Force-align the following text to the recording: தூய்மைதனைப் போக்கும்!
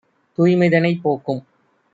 தூய்மைதனைப் 0.37 1.03
போக்கும்! 1.03 1.43